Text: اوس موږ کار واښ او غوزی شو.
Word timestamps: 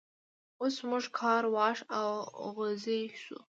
اوس 0.61 0.75
موږ 0.89 1.05
کار 1.19 1.43
واښ 1.55 1.79
او 1.97 2.09
غوزی 2.55 3.01
شو. 3.23 3.39